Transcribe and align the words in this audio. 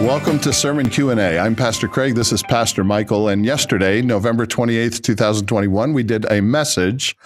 Welcome 0.00 0.38
to 0.40 0.52
Sermon 0.52 0.88
Q&A. 0.88 1.40
I'm 1.40 1.56
Pastor 1.56 1.88
Craig, 1.88 2.14
this 2.14 2.30
is 2.30 2.40
Pastor 2.44 2.84
Michael, 2.84 3.26
and 3.26 3.44
yesterday, 3.44 4.00
November 4.00 4.46
28th, 4.46 5.02
2021, 5.02 5.92
we 5.92 6.04
did 6.04 6.24
a 6.30 6.40
message 6.40 7.16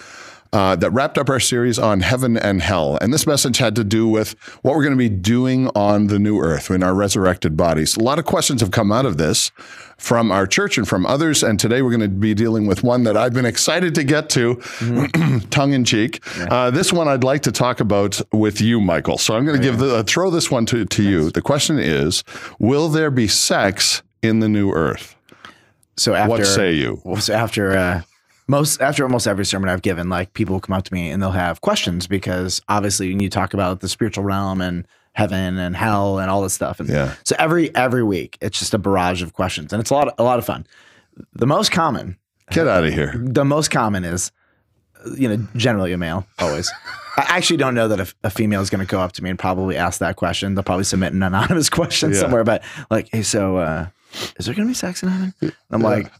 uh, 0.53 0.75
that 0.75 0.91
wrapped 0.91 1.17
up 1.17 1.29
our 1.29 1.39
series 1.39 1.79
on 1.79 2.01
heaven 2.01 2.37
and 2.37 2.61
hell. 2.61 2.97
And 3.01 3.11
this 3.11 3.25
message 3.25 3.57
had 3.57 3.75
to 3.75 3.83
do 3.83 4.07
with 4.07 4.33
what 4.61 4.75
we're 4.75 4.83
going 4.83 4.93
to 4.93 4.97
be 4.97 5.09
doing 5.09 5.67
on 5.69 6.07
the 6.07 6.19
new 6.19 6.39
earth 6.39 6.69
in 6.69 6.83
our 6.83 6.93
resurrected 6.93 7.57
bodies. 7.57 7.97
A 7.97 8.03
lot 8.03 8.19
of 8.19 8.25
questions 8.25 8.61
have 8.61 8.69
come 8.69 8.91
out 8.91 9.07
of 9.07 9.17
this 9.17 9.51
from 9.97 10.31
our 10.31 10.45
church 10.45 10.77
and 10.77 10.87
from 10.87 11.07
others. 11.07 11.41
And 11.41 11.59
today 11.59 11.81
we're 11.81 11.89
going 11.89 12.01
to 12.01 12.07
be 12.07 12.35
dealing 12.35 12.67
with 12.67 12.83
one 12.83 13.03
that 13.05 13.17
I've 13.17 13.33
been 13.33 13.47
excited 13.47 13.95
to 13.95 14.03
get 14.03 14.29
to, 14.31 14.55
mm-hmm. 14.55 15.39
tongue 15.49 15.73
in 15.73 15.85
cheek. 15.85 16.23
Yeah. 16.37 16.45
Uh, 16.45 16.69
this 16.69 16.93
one 16.93 17.07
I'd 17.07 17.23
like 17.23 17.41
to 17.43 17.51
talk 17.51 17.79
about 17.79 18.21
with 18.31 18.61
you, 18.61 18.79
Michael. 18.79 19.17
So 19.17 19.35
I'm 19.35 19.45
going 19.45 19.57
to 19.57 19.63
give 19.63 19.79
the, 19.79 19.95
uh, 19.95 20.03
throw 20.03 20.29
this 20.29 20.51
one 20.51 20.67
to, 20.67 20.85
to 20.85 21.03
you. 21.03 21.31
The 21.31 21.41
question 21.41 21.79
is 21.79 22.23
Will 22.59 22.89
there 22.89 23.09
be 23.09 23.27
sex 23.27 24.03
in 24.21 24.39
the 24.39 24.49
new 24.49 24.71
earth? 24.71 25.15
So 25.97 26.13
after, 26.13 26.29
what 26.29 26.45
say 26.45 26.73
you? 26.73 27.01
So 27.19 27.33
after 27.33 27.75
uh, 27.75 28.01
most 28.53 28.81
after 28.81 29.03
almost 29.03 29.27
every 29.27 29.45
sermon 29.45 29.67
I've 29.67 29.81
given, 29.81 30.09
like 30.09 30.33
people 30.33 30.53
will 30.53 30.61
come 30.61 30.75
up 30.75 30.83
to 30.85 30.93
me 30.93 31.09
and 31.09 31.21
they'll 31.21 31.31
have 31.31 31.61
questions 31.61 32.05
because 32.05 32.61
obviously 32.69 33.09
when 33.09 33.19
you 33.19 33.29
talk 33.29 33.53
about 33.53 33.81
the 33.81 33.89
spiritual 33.89 34.23
realm 34.23 34.61
and 34.61 34.87
heaven 35.13 35.57
and 35.57 35.75
hell 35.75 36.19
and 36.19 36.29
all 36.29 36.41
this 36.43 36.53
stuff, 36.53 36.79
and 36.79 36.87
yeah. 36.87 37.15
so 37.23 37.35
every 37.39 37.75
every 37.75 38.03
week 38.03 38.37
it's 38.41 38.59
just 38.59 38.73
a 38.73 38.77
barrage 38.77 39.23
of 39.23 39.33
questions 39.33 39.73
and 39.73 39.79
it's 39.79 39.89
a 39.89 39.93
lot 39.93 40.07
of, 40.07 40.13
a 40.19 40.23
lot 40.23 40.37
of 40.37 40.45
fun. 40.45 40.67
The 41.33 41.47
most 41.47 41.71
common, 41.71 42.17
get 42.51 42.67
out 42.67 42.83
of 42.83 42.93
here. 42.93 43.13
The 43.17 43.43
most 43.43 43.71
common 43.71 44.03
is, 44.03 44.31
you 45.17 45.27
know, 45.27 45.47
generally 45.55 45.91
a 45.91 45.97
male 45.97 46.25
always. 46.37 46.71
I 47.17 47.37
actually 47.37 47.57
don't 47.57 47.75
know 47.75 47.87
that 47.87 47.99
a, 47.99 48.13
a 48.23 48.29
female 48.29 48.61
is 48.61 48.71
going 48.71 48.85
to 48.85 48.89
go 48.89 48.99
up 48.99 49.11
to 49.13 49.23
me 49.23 49.29
and 49.29 49.37
probably 49.37 49.77
ask 49.77 49.99
that 49.99 50.15
question. 50.15 50.55
They'll 50.55 50.63
probably 50.63 50.85
submit 50.85 51.13
an 51.13 51.21
anonymous 51.21 51.69
question 51.79 52.11
yeah. 52.11 52.19
somewhere, 52.19 52.43
but 52.43 52.63
like, 52.89 53.09
hey, 53.11 53.21
so 53.21 53.57
uh, 53.57 53.87
is 54.37 54.45
there 54.45 54.55
going 54.55 54.67
to 54.67 54.71
be 54.71 54.75
sex 54.75 55.03
in 55.03 55.09
heaven? 55.09 55.33
I'm 55.69 55.81
yeah. 55.81 55.87
like, 55.87 56.11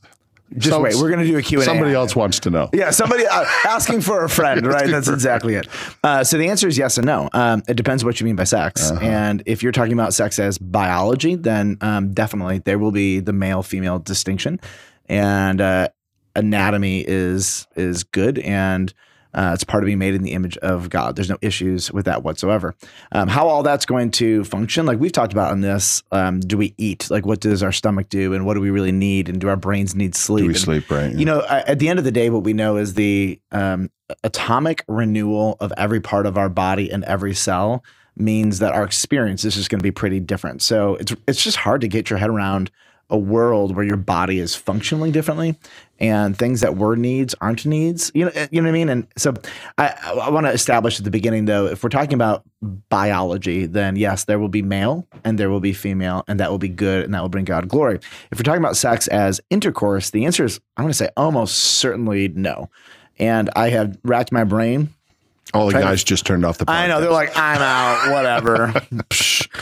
just 0.57 0.79
wait. 0.79 0.95
We're 0.95 1.09
going 1.09 1.19
to 1.19 1.25
do 1.25 1.37
a 1.37 1.41
Q&A. 1.41 1.63
Somebody 1.63 1.93
else 1.93 2.15
wants 2.15 2.39
to 2.41 2.49
know. 2.49 2.69
Yeah, 2.73 2.91
somebody 2.91 3.25
uh, 3.25 3.45
asking 3.65 4.01
for 4.01 4.23
a 4.23 4.29
friend, 4.29 4.65
right? 4.65 4.87
That's 4.87 5.07
exactly 5.07 5.55
it. 5.55 5.67
Uh, 6.03 6.23
so 6.23 6.37
the 6.37 6.49
answer 6.49 6.67
is 6.67 6.77
yes 6.77 6.97
and 6.97 7.05
no. 7.05 7.29
Um, 7.33 7.63
it 7.67 7.75
depends 7.75 8.03
what 8.05 8.19
you 8.19 8.25
mean 8.25 8.35
by 8.35 8.43
sex. 8.43 8.91
Uh-huh. 8.91 9.03
And 9.03 9.43
if 9.45 9.63
you're 9.63 9.71
talking 9.71 9.93
about 9.93 10.13
sex 10.13 10.39
as 10.39 10.57
biology, 10.57 11.35
then 11.35 11.77
um, 11.81 12.13
definitely 12.13 12.59
there 12.59 12.79
will 12.79 12.91
be 12.91 13.19
the 13.19 13.33
male 13.33 13.63
female 13.63 13.99
distinction, 13.99 14.59
and 15.07 15.61
uh, 15.61 15.89
anatomy 16.35 17.03
is 17.07 17.67
is 17.75 18.03
good 18.03 18.39
and 18.39 18.93
uh, 19.33 19.51
it's 19.53 19.63
part 19.63 19.83
of 19.83 19.85
being 19.85 19.99
made 19.99 20.15
in 20.15 20.23
the 20.23 20.31
image 20.31 20.57
of 20.57 20.89
God. 20.89 21.15
There's 21.15 21.29
no 21.29 21.37
issues 21.41 21.91
with 21.91 22.05
that 22.05 22.23
whatsoever. 22.23 22.75
Um, 23.11 23.27
how 23.27 23.47
all 23.47 23.63
that's 23.63 23.85
going 23.85 24.11
to 24.11 24.43
function, 24.43 24.85
like 24.85 24.99
we've 24.99 25.11
talked 25.11 25.33
about 25.33 25.51
on 25.51 25.61
this, 25.61 26.03
um, 26.11 26.39
do 26.39 26.57
we 26.57 26.73
eat? 26.77 27.09
Like, 27.09 27.25
what 27.25 27.39
does 27.39 27.63
our 27.63 27.71
stomach 27.71 28.09
do, 28.09 28.33
and 28.33 28.45
what 28.45 28.53
do 28.53 28.61
we 28.61 28.69
really 28.69 28.91
need? 28.91 29.29
And 29.29 29.39
do 29.39 29.49
our 29.49 29.55
brains 29.55 29.95
need 29.95 30.15
sleep? 30.15 30.43
Do 30.43 30.47
we 30.47 30.53
and, 30.53 30.61
sleep 30.61 30.91
right? 30.91 31.13
You 31.13 31.25
know, 31.25 31.45
at 31.49 31.79
the 31.79 31.89
end 31.89 31.99
of 31.99 32.05
the 32.05 32.11
day, 32.11 32.29
what 32.29 32.43
we 32.43 32.53
know 32.53 32.77
is 32.77 32.93
the 32.93 33.39
um, 33.51 33.89
atomic 34.23 34.83
renewal 34.87 35.57
of 35.59 35.73
every 35.77 36.01
part 36.01 36.25
of 36.25 36.37
our 36.37 36.49
body 36.49 36.91
and 36.91 37.03
every 37.05 37.33
cell 37.33 37.83
means 38.15 38.59
that 38.59 38.73
our 38.73 38.83
experience 38.83 39.43
is 39.43 39.55
just 39.55 39.69
going 39.69 39.79
to 39.79 39.83
be 39.83 39.91
pretty 39.91 40.19
different. 40.19 40.61
So 40.61 40.95
it's 40.95 41.15
it's 41.27 41.43
just 41.43 41.57
hard 41.57 41.81
to 41.81 41.87
get 41.87 42.09
your 42.09 42.19
head 42.19 42.29
around 42.29 42.69
a 43.09 43.17
world 43.17 43.75
where 43.75 43.85
your 43.85 43.97
body 43.97 44.39
is 44.39 44.55
functioning 44.55 45.11
differently 45.11 45.55
and 45.99 46.37
things 46.37 46.61
that 46.61 46.77
were 46.77 46.95
needs 46.95 47.35
aren't 47.41 47.65
needs. 47.65 48.11
You 48.13 48.25
know, 48.25 48.31
you 48.51 48.61
know 48.61 48.67
what 48.67 48.69
I 48.69 48.73
mean? 48.73 48.89
And 48.89 49.07
so 49.17 49.33
I, 49.77 49.93
I 50.21 50.29
want 50.29 50.45
to 50.45 50.51
establish 50.51 50.99
at 50.99 51.05
the 51.05 51.11
beginning 51.11 51.45
though, 51.45 51.67
if 51.67 51.83
we're 51.83 51.89
talking 51.89 52.13
about 52.13 52.43
biology, 52.61 53.65
then 53.65 53.95
yes, 53.95 54.25
there 54.25 54.39
will 54.39 54.49
be 54.49 54.61
male 54.61 55.07
and 55.23 55.37
there 55.37 55.49
will 55.49 55.59
be 55.59 55.73
female, 55.73 56.23
and 56.27 56.39
that 56.39 56.49
will 56.49 56.57
be 56.57 56.69
good 56.69 57.05
and 57.05 57.13
that 57.13 57.21
will 57.21 57.29
bring 57.29 57.45
God 57.45 57.67
glory. 57.67 57.99
If 58.31 58.39
we're 58.39 58.43
talking 58.43 58.61
about 58.61 58.77
sex 58.77 59.07
as 59.07 59.39
intercourse, 59.49 60.09
the 60.09 60.25
answer 60.25 60.43
is 60.45 60.59
I'm 60.77 60.83
going 60.83 60.91
to 60.91 60.97
say 60.97 61.09
almost 61.15 61.55
certainly 61.55 62.29
no. 62.29 62.69
And 63.19 63.49
I 63.55 63.69
have 63.69 63.97
racked 64.03 64.31
my 64.31 64.43
brain 64.43 64.89
all 65.53 65.67
the 65.67 65.73
guys 65.73 65.99
to, 65.99 66.05
just 66.05 66.25
turned 66.25 66.45
off 66.45 66.57
the. 66.57 66.65
Podcast. 66.65 66.73
I 66.73 66.87
know 66.87 67.01
they're 67.01 67.11
like, 67.11 67.37
I'm 67.37 67.61
out, 67.61 68.11
whatever. 68.11 68.73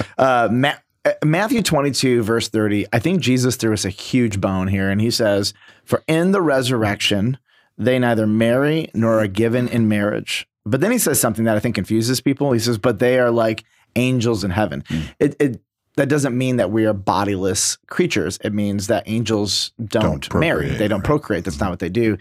uh, 0.17 0.47
Matt, 0.51 0.81
Matthew 1.23 1.63
22, 1.63 2.21
verse 2.21 2.49
30, 2.49 2.85
I 2.93 2.99
think 2.99 3.21
Jesus 3.21 3.55
threw 3.55 3.73
us 3.73 3.85
a 3.85 3.89
huge 3.89 4.39
bone 4.39 4.67
here. 4.67 4.89
And 4.89 5.01
he 5.01 5.09
says, 5.09 5.53
For 5.83 6.03
in 6.07 6.31
the 6.31 6.41
resurrection, 6.41 7.37
they 7.77 7.97
neither 7.97 8.27
marry 8.27 8.89
nor 8.93 9.19
are 9.19 9.27
given 9.27 9.67
in 9.67 9.87
marriage. 9.87 10.47
But 10.63 10.81
then 10.81 10.91
he 10.91 10.99
says 10.99 11.19
something 11.19 11.45
that 11.45 11.57
I 11.57 11.59
think 11.59 11.75
confuses 11.75 12.21
people. 12.21 12.51
He 12.51 12.59
says, 12.59 12.77
But 12.77 12.99
they 12.99 13.19
are 13.19 13.31
like 13.31 13.63
angels 13.95 14.43
in 14.43 14.51
heaven. 14.51 14.83
Mm. 14.83 15.13
It, 15.19 15.35
it, 15.39 15.61
that 15.97 16.07
doesn't 16.07 16.37
mean 16.37 16.57
that 16.57 16.71
we 16.71 16.85
are 16.85 16.93
bodiless 16.93 17.77
creatures. 17.87 18.37
It 18.43 18.53
means 18.53 18.87
that 18.87 19.03
angels 19.07 19.71
don't, 19.83 20.29
don't 20.29 20.39
marry, 20.39 20.69
they 20.69 20.87
don't 20.87 20.99
right. 20.99 21.05
procreate. 21.05 21.45
That's 21.45 21.59
not 21.59 21.71
what 21.71 21.79
they 21.79 21.89
do. 21.89 22.17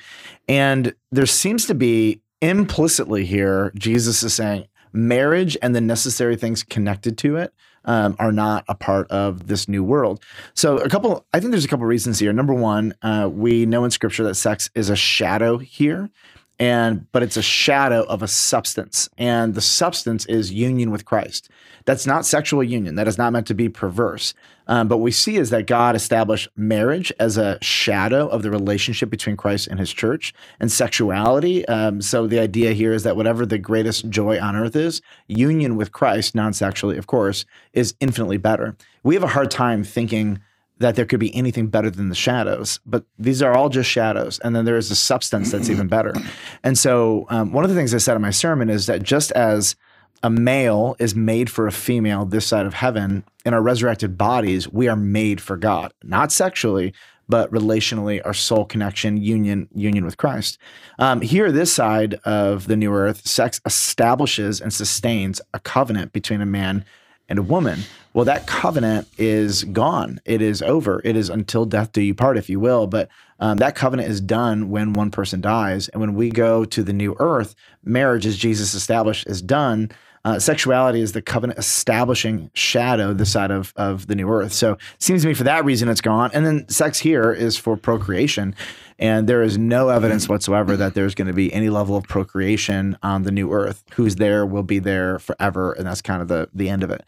And 0.48 0.94
there 1.12 1.26
seems 1.26 1.66
to 1.66 1.74
be 1.74 2.20
implicitly 2.40 3.26
here, 3.26 3.72
Jesus 3.74 4.22
is 4.22 4.34
saying, 4.34 4.66
marriage 4.92 5.56
and 5.62 5.76
the 5.76 5.80
necessary 5.80 6.34
things 6.34 6.62
connected 6.62 7.16
to 7.18 7.36
it 7.36 7.52
um, 7.84 8.16
are 8.18 8.32
not 8.32 8.64
a 8.68 8.74
part 8.74 9.10
of 9.10 9.46
this 9.46 9.68
new 9.68 9.82
world. 9.82 10.22
So, 10.54 10.78
a 10.78 10.88
couple, 10.88 11.26
I 11.32 11.40
think 11.40 11.50
there's 11.52 11.64
a 11.64 11.68
couple 11.68 11.86
reasons 11.86 12.18
here. 12.18 12.32
Number 12.32 12.54
one, 12.54 12.94
uh, 13.02 13.28
we 13.32 13.66
know 13.66 13.84
in 13.84 13.90
Scripture 13.90 14.24
that 14.24 14.34
sex 14.34 14.70
is 14.74 14.90
a 14.90 14.96
shadow 14.96 15.58
here, 15.58 16.10
and 16.60 17.10
but 17.10 17.22
it's 17.22 17.38
a 17.38 17.42
shadow 17.42 18.04
of 18.04 18.22
a 18.22 18.28
substance, 18.28 19.08
and 19.16 19.54
the 19.54 19.62
substance 19.62 20.26
is 20.26 20.52
union 20.52 20.90
with 20.90 21.06
Christ. 21.06 21.48
That's 21.86 22.06
not 22.06 22.26
sexual 22.26 22.62
union. 22.62 22.94
That 22.96 23.08
is 23.08 23.16
not 23.16 23.32
meant 23.32 23.46
to 23.46 23.54
be 23.54 23.70
perverse. 23.70 24.34
Um, 24.66 24.86
but 24.86 24.98
we 24.98 25.10
see 25.10 25.36
is 25.36 25.50
that 25.50 25.66
God 25.66 25.96
established 25.96 26.48
marriage 26.54 27.12
as 27.18 27.36
a 27.36 27.58
shadow 27.60 28.28
of 28.28 28.42
the 28.42 28.50
relationship 28.50 29.10
between 29.10 29.36
Christ 29.36 29.66
and 29.66 29.80
his 29.80 29.90
church 29.90 30.32
and 30.60 30.70
sexuality. 30.70 31.66
Um, 31.66 32.00
so 32.02 32.26
the 32.26 32.38
idea 32.38 32.72
here 32.72 32.92
is 32.92 33.02
that 33.02 33.16
whatever 33.16 33.44
the 33.44 33.58
greatest 33.58 34.08
joy 34.10 34.38
on 34.38 34.54
earth 34.54 34.76
is, 34.76 35.00
union 35.26 35.76
with 35.76 35.90
Christ, 35.90 36.34
non 36.34 36.52
sexually, 36.52 36.98
of 36.98 37.06
course, 37.06 37.46
is 37.72 37.94
infinitely 38.00 38.36
better. 38.36 38.76
We 39.02 39.14
have 39.14 39.24
a 39.24 39.28
hard 39.28 39.50
time 39.50 39.82
thinking 39.82 40.40
that 40.80 40.96
there 40.96 41.06
could 41.06 41.20
be 41.20 41.34
anything 41.34 41.68
better 41.68 41.90
than 41.90 42.08
the 42.08 42.14
shadows, 42.14 42.80
but 42.84 43.04
these 43.18 43.42
are 43.42 43.54
all 43.54 43.68
just 43.68 43.88
shadows. 43.88 44.38
And 44.40 44.56
then 44.56 44.64
there 44.64 44.76
is 44.76 44.90
a 44.90 44.96
substance 44.96 45.52
that's 45.52 45.70
even 45.70 45.88
better. 45.88 46.12
And 46.64 46.76
so, 46.76 47.26
um, 47.28 47.52
one 47.52 47.64
of 47.64 47.70
the 47.70 47.76
things 47.76 47.94
I 47.94 47.98
said 47.98 48.16
in 48.16 48.22
my 48.22 48.30
sermon 48.30 48.68
is 48.68 48.86
that 48.86 49.02
just 49.02 49.30
as 49.32 49.76
a 50.22 50.30
male 50.30 50.96
is 50.98 51.14
made 51.14 51.50
for 51.50 51.66
a 51.66 51.72
female 51.72 52.24
this 52.24 52.46
side 52.46 52.66
of 52.66 52.74
heaven. 52.74 53.24
In 53.44 53.54
our 53.54 53.62
resurrected 53.62 54.18
bodies, 54.18 54.68
we 54.68 54.86
are 54.86 54.96
made 54.96 55.40
for 55.40 55.56
God, 55.56 55.94
not 56.02 56.30
sexually, 56.30 56.92
but 57.28 57.50
relationally, 57.50 58.20
our 58.24 58.34
soul 58.34 58.64
connection, 58.64 59.16
union, 59.16 59.68
union 59.74 60.04
with 60.04 60.16
Christ. 60.16 60.58
Um, 60.98 61.20
here, 61.20 61.50
this 61.52 61.72
side 61.72 62.14
of 62.24 62.66
the 62.66 62.76
new 62.76 62.92
earth, 62.92 63.26
sex 63.26 63.60
establishes 63.64 64.60
and 64.60 64.74
sustains 64.74 65.40
a 65.54 65.60
covenant 65.60 66.12
between 66.12 66.40
a 66.40 66.46
man 66.46 66.84
and 67.30 67.38
a 67.38 67.42
woman. 67.42 67.80
Well, 68.12 68.24
that 68.24 68.48
covenant 68.48 69.06
is 69.16 69.62
gone. 69.64 70.20
It 70.24 70.42
is 70.42 70.62
over. 70.62 71.00
It 71.04 71.16
is 71.16 71.30
until 71.30 71.64
death 71.64 71.92
do 71.92 72.02
you 72.02 72.12
part, 72.12 72.36
if 72.36 72.50
you 72.50 72.58
will. 72.58 72.88
But 72.88 73.08
um, 73.38 73.58
that 73.58 73.76
covenant 73.76 74.08
is 74.10 74.20
done 74.20 74.68
when 74.68 74.92
one 74.92 75.12
person 75.12 75.40
dies. 75.40 75.88
And 75.88 76.00
when 76.00 76.14
we 76.14 76.30
go 76.30 76.64
to 76.64 76.82
the 76.82 76.92
new 76.92 77.14
earth, 77.20 77.54
marriage, 77.84 78.26
as 78.26 78.36
Jesus 78.36 78.74
established, 78.74 79.28
is 79.28 79.40
done. 79.40 79.92
Uh, 80.24 80.38
sexuality 80.38 81.00
is 81.00 81.12
the 81.12 81.22
covenant 81.22 81.58
establishing 81.58 82.50
shadow 82.52 83.14
the 83.14 83.24
side 83.24 83.50
of, 83.50 83.72
of 83.76 84.06
the 84.06 84.14
new 84.14 84.28
earth. 84.28 84.52
So 84.52 84.72
it 84.72 84.80
seems 84.98 85.22
to 85.22 85.28
me 85.28 85.34
for 85.34 85.44
that 85.44 85.64
reason 85.64 85.88
it's 85.88 86.02
gone. 86.02 86.30
And 86.34 86.44
then 86.44 86.68
sex 86.68 86.98
here 86.98 87.32
is 87.32 87.56
for 87.56 87.76
procreation. 87.76 88.54
And 88.98 89.26
there 89.26 89.42
is 89.42 89.56
no 89.56 89.88
evidence 89.88 90.28
whatsoever 90.28 90.76
that 90.76 90.92
there's 90.92 91.14
going 91.14 91.28
to 91.28 91.32
be 91.32 91.50
any 91.54 91.70
level 91.70 91.96
of 91.96 92.04
procreation 92.04 92.98
on 93.02 93.22
the 93.22 93.30
new 93.30 93.50
earth. 93.50 93.82
Who's 93.94 94.16
there 94.16 94.44
will 94.44 94.62
be 94.62 94.78
there 94.78 95.18
forever. 95.18 95.72
And 95.72 95.86
that's 95.86 96.02
kind 96.02 96.20
of 96.20 96.28
the, 96.28 96.50
the 96.52 96.68
end 96.68 96.82
of 96.82 96.90
it. 96.90 97.02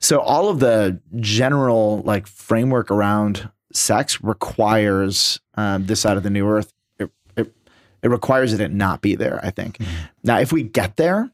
So 0.00 0.18
all 0.18 0.48
of 0.48 0.58
the 0.58 1.00
general 1.20 2.02
like 2.02 2.26
framework 2.26 2.90
around 2.90 3.48
sex 3.72 4.20
requires 4.22 5.38
um, 5.54 5.86
this 5.86 6.00
side 6.00 6.16
of 6.16 6.24
the 6.24 6.30
new 6.30 6.48
earth. 6.48 6.72
It, 6.98 7.10
it, 7.36 7.54
it 8.02 8.08
requires 8.08 8.50
that 8.50 8.60
it 8.60 8.72
not 8.72 9.02
be 9.02 9.14
there, 9.14 9.38
I 9.44 9.50
think. 9.50 9.78
Mm-hmm. 9.78 9.94
Now, 10.24 10.40
if 10.40 10.52
we 10.52 10.64
get 10.64 10.96
there, 10.96 11.30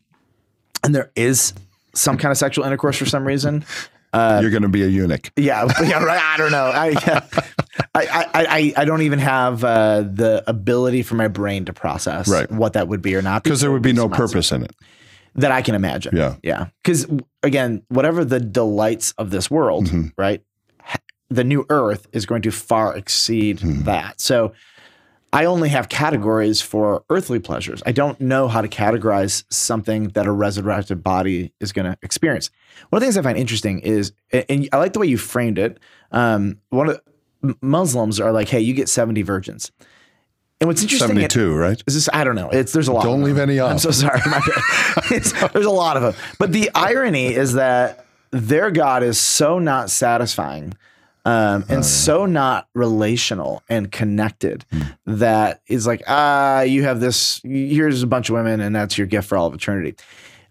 and 0.83 0.95
there 0.95 1.11
is 1.17 1.53
some 1.95 2.17
kind 2.17 2.33
of 2.33 2.39
sexual 2.39 2.65
intercourse 2.65 2.97
for 2.97 3.07
some 3.07 3.27
reason, 3.27 3.65
uh, 4.13 4.41
you're 4.43 4.51
going 4.51 4.63
to 4.63 4.69
be 4.69 4.83
a 4.83 4.89
eunuch. 4.89 5.33
Yeah, 5.37 5.67
yeah, 5.83 6.03
right. 6.03 6.21
I 6.21 6.37
don't 6.37 6.53
know. 6.53 6.67
I, 6.67 6.89
yeah, 6.89 7.27
I, 7.95 8.07
I, 8.07 8.29
I, 8.35 8.73
I, 8.77 8.85
don't 8.85 9.03
even 9.03 9.19
have 9.19 9.65
uh, 9.65 10.03
the 10.03 10.45
ability 10.47 11.03
for 11.03 11.15
my 11.15 11.29
brain 11.29 11.65
to 11.65 11.73
process 11.73 12.29
right. 12.29 12.51
what 12.51 12.75
that 12.75 12.89
would 12.89 13.01
be 13.01 13.15
or 13.15 13.23
not. 13.23 13.43
Because 13.43 13.63
there 13.63 13.73
would 13.73 13.83
be 13.83 13.95
no 13.95 14.11
purpose 14.11 14.53
in 14.53 14.65
it 14.65 14.75
that 15.35 15.51
I 15.51 15.63
can 15.63 15.75
imagine. 15.75 16.15
Yeah, 16.15 16.37
yeah. 16.43 16.67
Because 16.83 17.07
again, 17.43 17.85
whatever 17.89 18.23
the 18.25 18.39
delights 18.39 19.13
of 19.13 19.31
this 19.31 19.51
world, 19.51 19.87
mm-hmm. 19.87 20.09
right, 20.19 20.43
the 21.31 21.45
new 21.45 21.65
Earth 21.71 22.07
is 22.13 22.27
going 22.27 22.43
to 22.43 22.51
far 22.51 22.95
exceed 22.95 23.61
mm-hmm. 23.61 23.85
that. 23.85 24.21
So 24.21 24.53
I 25.33 25.47
only 25.47 25.71
have 25.71 25.89
categories 25.89 26.61
for 26.61 27.05
earthly 27.09 27.39
pleasures. 27.39 27.83
I 27.87 27.93
don't 27.93 28.21
know 28.21 28.49
how 28.49 28.61
to 28.61 28.69
categorize 28.69 29.45
something 29.51 30.09
that 30.09 30.27
a 30.27 30.33
resurrected 30.33 31.03
body 31.03 31.53
is 31.59 31.73
going 31.73 31.91
to 31.91 31.97
experience. 32.03 32.51
One 32.91 32.99
of 32.99 33.01
the 33.01 33.07
things 33.07 33.17
I 33.17 33.23
find 33.23 33.39
interesting 33.39 33.81
is, 33.81 34.13
and 34.31 34.69
I 34.73 34.77
like 34.77 34.93
the 34.93 34.99
way 34.99 35.07
you 35.07 35.17
framed 35.17 35.59
it. 35.59 35.79
Um, 36.11 36.59
one 36.69 36.91
of 36.91 37.01
Muslims 37.63 38.21
are 38.21 38.31
like, 38.31 38.49
"Hey, 38.49 38.61
you 38.61 38.75
get 38.75 38.89
seventy 38.89 39.23
virgins." 39.23 39.73
And 40.61 40.69
what's 40.69 40.83
interesting, 40.83 41.09
seventy-two, 41.09 41.55
right? 41.55 41.83
Is 41.87 41.95
this? 41.95 42.09
I 42.13 42.25
don't 42.25 42.37
know. 42.37 42.51
It's 42.51 42.73
there's 42.73 42.89
a 42.89 42.93
lot. 42.93 43.03
Don't 43.03 43.25
leave 43.25 43.39
any 43.39 43.59
off. 43.59 43.73
I'm 43.73 43.79
so 43.79 43.91
sorry. 43.91 44.21
there's 45.09 45.33
a 45.67 45.71
lot 45.71 45.97
of 45.97 46.03
them. 46.03 46.15
But 46.39 46.53
the 46.53 46.71
irony 46.75 47.29
is 47.29 47.55
that 47.55 48.07
their 48.31 48.71
God 48.71 49.03
is 49.03 49.19
so 49.19 49.59
not 49.59 49.91
satisfying 49.91 50.75
um, 51.25 51.65
and 51.69 51.79
uh, 51.79 51.83
so 51.83 52.27
not 52.27 52.69
relational 52.75 53.63
and 53.69 53.93
connected 53.93 54.65
hmm. 54.71 54.83
that 55.07 55.61
is 55.69 55.87
like, 55.87 56.03
ah, 56.09 56.63
you 56.63 56.83
have 56.83 57.01
this, 57.01 57.41
here's 57.45 58.03
a 58.03 58.07
bunch 58.07 58.29
of 58.29 58.35
women, 58.35 58.61
and 58.61 58.75
that's 58.75 58.99
your 58.99 59.07
gift 59.07 59.29
for 59.29 59.39
all 59.39 59.47
of 59.47 59.55
eternity. 59.55 59.95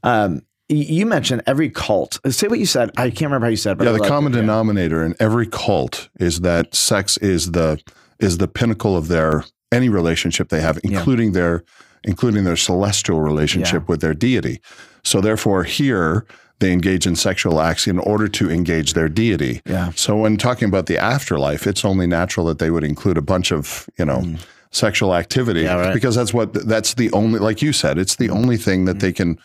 Um, 0.04 0.44
you 0.70 1.06
mentioned 1.06 1.44
every 1.48 1.70
cult. 1.70 2.20
Say 2.30 2.48
what 2.48 2.60
you 2.60 2.66
said. 2.66 2.92
I 2.96 3.10
can't 3.10 3.24
remember 3.24 3.48
how 3.48 3.52
you 3.52 3.58
said. 3.58 3.78
But 3.78 3.88
yeah, 3.88 3.92
the 3.92 4.08
common 4.08 4.34
it, 4.34 4.38
denominator 4.38 5.02
yeah. 5.02 5.08
in 5.08 5.16
every 5.20 5.46
cult 5.46 6.10
is 6.18 6.42
that 6.42 6.74
sex 6.74 7.18
is 7.18 7.52
the 7.52 7.82
is 8.20 8.38
the 8.38 8.48
pinnacle 8.48 8.96
of 8.96 9.10
their 9.10 9.44
any 9.72 9.90
relationship 9.90 10.48
they 10.48 10.62
have, 10.62 10.80
including 10.84 11.30
yeah. 11.30 11.42
their 11.42 11.64
including 12.04 12.44
their 12.44 12.56
celestial 12.56 13.22
relationship 13.22 13.84
yeah. 13.84 13.88
with 13.88 14.02
their 14.02 14.14
deity. 14.14 14.62
So 15.04 15.22
therefore, 15.22 15.64
here 15.64 16.26
they 16.62 16.72
engage 16.72 17.06
in 17.06 17.16
sexual 17.16 17.60
acts 17.60 17.88
in 17.88 18.00
order 18.00 18.28
to 18.30 18.50
engage 18.50 18.94
their 18.94 19.10
deity. 19.10 19.62
Yeah. 19.66 19.92
So 19.96 20.16
when 20.16 20.38
talking 20.38 20.70
about 20.70 20.86
the 20.86 20.98
afterlife, 20.98 21.68
it's 21.68 21.84
only 21.84 22.08
natural 22.08 22.46
that 22.46 22.60
they 22.60 22.70
would 22.70 22.84
include 22.84 23.18
a 23.18 23.22
bunch 23.22 23.52
of, 23.52 23.90
you 23.98 24.06
know, 24.06 24.20
mm. 24.20 24.40
sexual 24.70 25.14
activity 25.14 25.62
yeah, 25.62 25.76
right. 25.76 25.94
because 25.94 26.16
that's 26.16 26.34
what 26.34 26.54
that's 26.54 26.94
the 26.94 27.12
only 27.12 27.40
like 27.40 27.62
you 27.62 27.74
said, 27.74 27.98
it's 27.98 28.16
the 28.16 28.30
mm. 28.30 28.36
only 28.36 28.58
thing 28.58 28.86
that 28.86 28.98
mm. 28.98 29.02
they 29.02 29.12
can 29.12 29.38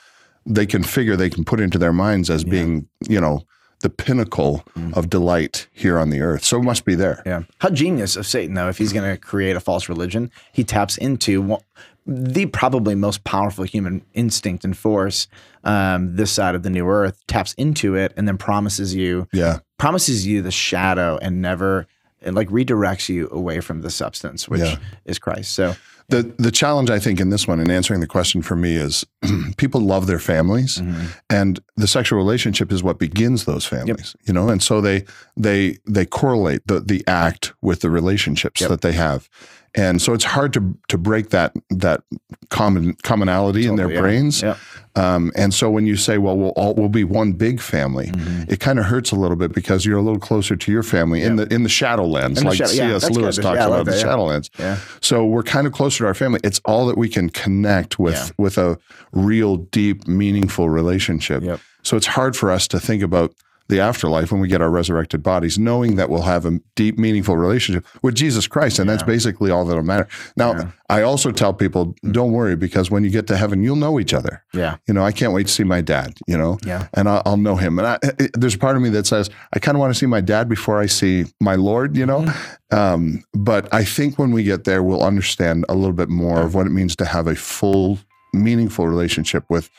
they 0.45 0.67
can 0.67 0.85
figure 0.85 1.17
they 1.17 1.31
can 1.31 1.45
put 1.45 1.59
into 1.59 1.79
their 1.79 1.93
minds 1.93 2.31
as 2.31 2.45
yeah. 2.45 2.51
being, 2.51 2.89
you 3.09 3.21
know, 3.21 3.43
the 3.81 3.91
pinnacle 3.91 4.63
mm. 4.79 4.95
of 4.97 5.11
delight 5.11 5.69
here 5.73 5.99
on 5.99 6.11
the 6.11 6.21
earth. 6.21 6.45
So 6.45 6.59
it 6.59 6.63
must 6.63 6.85
be 6.85 6.95
there. 6.95 7.23
Yeah. 7.27 7.43
How 7.59 7.71
genius 7.71 8.17
of 8.17 8.27
Satan 8.27 8.55
though 8.55 8.69
if 8.69 8.79
he's 8.79 8.93
going 8.93 9.11
to 9.11 9.17
create 9.17 9.57
a 9.57 9.61
false 9.61 9.89
religion, 9.89 10.31
he 10.53 10.65
taps 10.65 10.99
into 10.99 11.59
the 12.07 12.47
probably 12.47 12.95
most 12.95 13.25
powerful 13.25 13.65
human 13.65 14.05
instinct 14.15 14.65
and 14.65 14.77
force 14.77 15.27
um, 15.65 16.15
this 16.15 16.31
side 16.31 16.55
of 16.55 16.63
the 16.63 16.71
new 16.71 16.89
earth 16.89 17.23
taps 17.27 17.53
into 17.55 17.95
it 17.95 18.13
and 18.17 18.29
then 18.29 18.39
promises 18.39 18.95
you 18.95 19.27
yeah 19.33 19.59
promises 19.79 20.27
you 20.27 20.43
the 20.43 20.51
shadow 20.51 21.19
and 21.21 21.43
never 21.43 21.87
it 22.21 22.33
like 22.33 22.49
redirects 22.49 23.09
you 23.09 23.29
away 23.31 23.61
from 23.61 23.83
the 23.83 23.91
substance 23.91 24.49
which 24.49 24.61
yeah. 24.61 24.77
is 25.05 25.19
christ 25.19 25.53
so 25.53 25.75
the 26.09 26.23
the 26.39 26.51
challenge 26.51 26.91
I 26.91 26.99
think 26.99 27.21
in 27.21 27.31
this 27.31 27.49
one 27.49 27.59
in 27.61 27.71
answering 27.71 28.01
the 28.01 28.07
question 28.07 28.43
for 28.43 28.55
me 28.55 28.77
is 28.77 29.05
people 29.57 29.81
love 29.81 30.07
their 30.07 30.19
families 30.19 30.79
mm-hmm. 30.79 31.07
and 31.31 31.61
the 31.77 31.89
sexual 31.89 32.17
relationship 32.19 32.71
is 32.71 32.83
what 32.83 32.99
begins 32.99 33.45
those 33.45 33.67
families 33.67 34.15
yep. 34.21 34.29
you 34.29 34.33
know 34.33 34.49
and 34.49 34.63
so 34.63 34.81
they 34.81 35.05
they 35.37 35.79
they 35.87 36.07
correlate 36.07 36.67
the 36.67 36.81
the 36.81 37.03
act 37.09 37.55
with 37.61 37.81
the 37.81 37.91
relationships 37.91 38.61
yep. 38.61 38.71
that 38.71 38.83
they 38.83 38.93
have 38.93 39.29
and 39.77 40.01
so 40.01 40.15
it's 40.15 40.25
hard 40.25 40.53
to 40.55 40.77
to 40.89 40.99
break 40.99 41.31
that 41.31 41.55
that 41.71 42.03
common 42.49 42.95
commonality 43.03 43.63
totally, 43.63 43.69
in 43.69 43.77
their 43.77 43.95
yeah. 43.95 44.01
brains. 44.01 44.43
Yeah. 44.43 44.57
Um, 44.97 45.31
and 45.37 45.53
so 45.53 45.71
when 45.71 45.87
you 45.87 45.97
say, 45.97 46.17
"Well, 46.17 46.39
we'll 46.39 46.51
all 46.51 46.75
we'll 46.75 46.89
be 46.89 47.05
one 47.05 47.35
big 47.35 47.61
family," 47.61 48.07
mm-hmm. 48.07 48.51
it 48.51 48.61
kind 48.61 48.79
of 48.79 48.87
hurts 48.87 49.13
a 49.13 49.17
little 49.17 49.37
bit 49.37 49.53
because 49.53 49.85
you're 49.85 49.99
a 49.99 50.03
little 50.03 50.19
closer 50.19 50.57
to 50.57 50.73
your 50.73 50.83
family 50.83 51.21
yeah. 51.21 51.27
in 51.27 51.37
the 51.37 51.53
in 51.53 51.63
the 51.63 51.69
Shadowlands, 51.69 52.39
in 52.39 52.45
like 52.45 52.57
shadow, 52.57 52.71
C.S. 52.71 53.11
Lewis 53.11 53.37
good. 53.37 53.43
talks 53.43 53.59
about 53.59 53.85
that, 53.85 53.93
the 53.93 54.03
Shadowlands. 54.03 54.49
Yeah. 54.59 54.79
So 55.03 55.27
we're 55.27 55.43
kind 55.43 55.67
of 55.67 55.75
closer 55.75 56.05
to 56.05 56.07
our 56.07 56.15
family. 56.15 56.41
It's 56.43 56.61
all 56.65 56.87
that 56.87 56.97
we 56.97 57.11
can 57.11 57.29
connect 57.29 57.99
with 57.99 58.33
with 58.39 58.57
a 58.57 58.79
real, 59.13 59.59
deep, 59.59 60.09
meaningful 60.09 60.71
relationship. 60.71 61.43
Yep. 61.43 61.61
So 61.83 61.97
it's 61.97 62.07
hard 62.07 62.35
for 62.35 62.51
us 62.51 62.67
to 62.69 62.81
think 62.81 63.03
about 63.03 63.35
the 63.69 63.81
afterlife 63.81 64.31
when 64.31 64.41
we 64.41 64.49
get 64.49 64.61
our 64.61 64.71
resurrected 64.71 65.23
bodies, 65.23 65.59
knowing 65.59 65.97
that 65.97 66.09
we'll 66.09 66.23
have 66.23 66.47
a 66.47 66.61
deep, 66.75 66.99
meaningful 66.99 67.37
relationship 67.37 67.85
with 68.03 68.15
Jesus 68.15 68.47
Christ. 68.47 68.79
And 68.79 68.89
yeah. 68.89 68.95
that's 68.95 69.07
basically 69.07 69.51
all 69.51 69.65
that'll 69.65 69.83
matter. 69.83 70.09
Now, 70.37 70.53
yeah. 70.53 70.71
I 70.89 71.03
also 71.03 71.33
tell 71.33 71.53
people, 71.53 71.97
don't 72.13 72.33
worry, 72.33 72.55
because 72.55 72.91
when 72.91 73.03
you 73.03 73.11
get 73.11 73.27
to 73.27 73.37
heaven, 73.37 73.63
you'll 73.63 73.77
know 73.77 73.99
each 73.99 74.15
other. 74.15 74.45
Yeah. 74.53 74.77
You 74.87 74.95
know, 74.95 75.05
I 75.05 75.11
can't 75.11 75.33
wait 75.33 75.49
to 75.49 75.53
see 75.53 75.65
my 75.65 75.81
dad, 75.81 76.15
you 76.29 76.39
know, 76.39 76.59
yeah. 76.65 76.87
and 76.95 77.09
I'll, 77.09 77.23
I'll 77.27 77.37
know 77.37 77.57
him. 77.57 77.79
And 77.79 77.89
I, 77.89 77.99
it, 78.03 78.31
there's 78.35 78.55
a 78.55 78.59
part 78.59 78.77
of 78.77 78.83
me 78.83 78.89
that 78.91 79.07
says, 79.07 79.31
I 79.53 79.59
kind 79.59 79.77
of 79.77 79.81
want 79.81 79.93
to 79.93 79.99
see 79.99 80.07
my 80.07 80.21
dad 80.21 80.49
before 80.49 80.81
I 80.81 80.87
see 80.87 81.25
my 81.41 81.57
Lord, 81.57 81.97
you 81.97 82.07
know. 82.07 82.21
Mm-hmm. 82.21 82.77
Um, 82.77 83.25
but 83.35 83.73
I 83.75 83.85
think 83.85 84.19
when 84.19 84.31
we 84.31 84.45
get 84.45 84.65
there, 84.65 84.83
we'll 84.83 85.03
understand 85.03 85.65
a 85.69 85.75
little 85.75 85.93
bit 85.93 86.09
more 86.09 86.43
of 86.43 86.55
what 86.55 86.67
it 86.67 86.71
means 86.71 86.95
to 86.97 87.05
have 87.05 87.27
a 87.27 87.35
full, 87.35 87.99
meaningful 88.33 88.87
relationship 88.87 89.45
with 89.49 89.71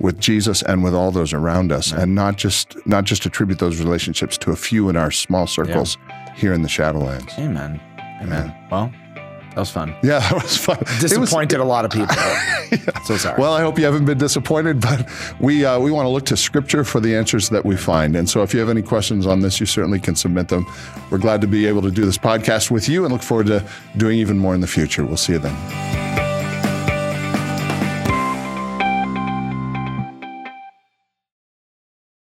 with 0.00 0.18
Jesus 0.20 0.62
and 0.62 0.84
with 0.84 0.94
all 0.94 1.10
those 1.10 1.32
around 1.32 1.72
us, 1.72 1.92
and 1.92 2.14
not 2.14 2.36
just 2.36 2.76
not 2.86 3.04
just 3.04 3.26
attribute 3.26 3.58
those 3.58 3.80
relationships 3.80 4.38
to 4.38 4.52
a 4.52 4.56
few 4.56 4.88
in 4.88 4.96
our 4.96 5.10
small 5.10 5.46
circles 5.46 5.98
yeah. 6.08 6.34
here 6.34 6.52
in 6.52 6.62
the 6.62 6.68
Shadowlands. 6.68 7.38
Amen. 7.38 7.80
Amen. 8.20 8.48
Yeah. 8.48 8.68
Well, 8.70 8.92
that 9.50 9.62
was 9.62 9.70
fun. 9.70 9.94
Yeah, 10.04 10.18
that 10.30 10.34
was 10.34 10.56
fun. 10.56 10.78
Disappointed 11.00 11.58
was, 11.58 11.64
a 11.64 11.68
lot 11.68 11.84
of 11.84 11.90
people. 11.90 12.14
yeah. 12.16 13.02
So 13.04 13.16
sorry. 13.16 13.40
Well, 13.40 13.52
I 13.52 13.60
hope 13.60 13.76
you 13.76 13.84
haven't 13.84 14.04
been 14.04 14.18
disappointed, 14.18 14.80
but 14.80 15.08
we 15.40 15.64
uh, 15.64 15.80
we 15.80 15.90
want 15.90 16.06
to 16.06 16.10
look 16.10 16.26
to 16.26 16.36
Scripture 16.36 16.84
for 16.84 17.00
the 17.00 17.16
answers 17.16 17.48
that 17.48 17.64
we 17.64 17.76
find. 17.76 18.14
And 18.14 18.28
so, 18.28 18.42
if 18.42 18.54
you 18.54 18.60
have 18.60 18.68
any 18.68 18.82
questions 18.82 19.26
on 19.26 19.40
this, 19.40 19.58
you 19.58 19.66
certainly 19.66 19.98
can 19.98 20.14
submit 20.14 20.48
them. 20.48 20.64
We're 21.10 21.18
glad 21.18 21.40
to 21.40 21.48
be 21.48 21.66
able 21.66 21.82
to 21.82 21.90
do 21.90 22.04
this 22.04 22.18
podcast 22.18 22.70
with 22.70 22.88
you, 22.88 23.04
and 23.04 23.12
look 23.12 23.22
forward 23.22 23.46
to 23.46 23.64
doing 23.96 24.18
even 24.18 24.38
more 24.38 24.54
in 24.54 24.60
the 24.60 24.68
future. 24.68 25.04
We'll 25.04 25.16
see 25.16 25.32
you 25.32 25.40
then. 25.40 25.97